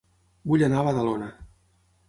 [0.53, 1.31] Vull anar a Badalona